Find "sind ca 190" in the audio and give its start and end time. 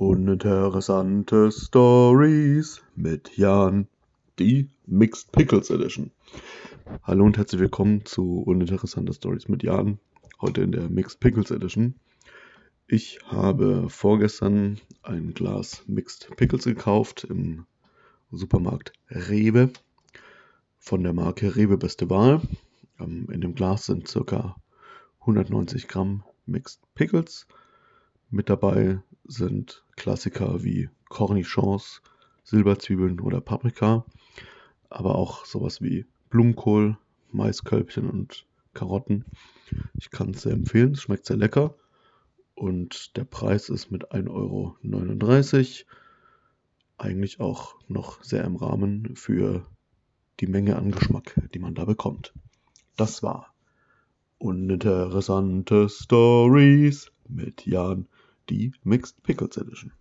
23.84-25.88